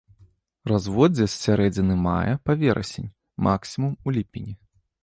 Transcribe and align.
Разводдзе 0.71 1.27
з 1.33 1.35
сярэдзіны 1.45 1.99
мая 2.09 2.33
па 2.49 2.59
верасень, 2.65 3.13
максімум 3.51 3.93
у 4.07 4.17
ліпені. 4.19 4.53